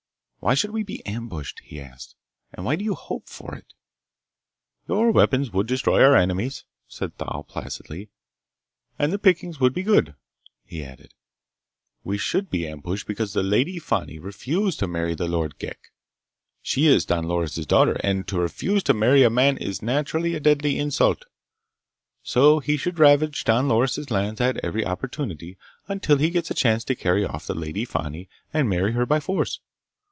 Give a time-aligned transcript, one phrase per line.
[0.43, 2.15] "Why should we be ambushed?" he asked.
[2.51, 3.75] "And why do you hope for it?"
[4.87, 8.09] "Your weapons would destroy our enemies," said Thal placidly,
[8.97, 10.15] "and the pickings would be good."
[10.65, 11.13] He added:
[12.03, 15.77] "We should be ambushed because the Lady Fani refused to marry the Lord Ghek.
[16.63, 20.39] She is Don Loris' daughter, and to refuse to marry a man is naturally a
[20.39, 21.25] deadly insult.
[22.23, 26.83] So he should ravage Don Loris' lands at every opportunity until he gets a chance
[26.85, 29.59] to carry off the Lady Fani and marry her by force.